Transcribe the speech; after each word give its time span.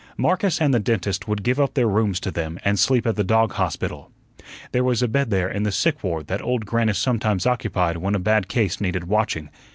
Marcus 0.17 0.59
and 0.59 0.73
the 0.73 0.79
dentist 0.79 1.27
would 1.27 1.43
give 1.43 1.59
up 1.59 1.75
their 1.75 1.85
rooms 1.87 2.19
to 2.21 2.31
them 2.31 2.57
and 2.65 2.79
sleep 2.79 3.05
at 3.05 3.15
the 3.17 3.23
dog 3.23 3.51
hospital. 3.53 4.09
There 4.71 4.83
was 4.83 5.03
a 5.03 5.07
bed 5.07 5.29
there 5.29 5.47
in 5.47 5.61
the 5.61 5.71
sick 5.71 6.03
ward 6.03 6.25
that 6.25 6.41
old 6.41 6.65
Grannis 6.65 6.97
sometimes 6.97 7.45
occupied 7.45 7.97
when 7.97 8.15
a 8.15 8.19
bad 8.19 8.47
case 8.47 8.81
needed 8.81 9.03
watching. 9.03 9.49